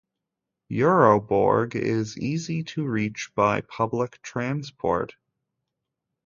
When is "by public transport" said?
3.35-5.13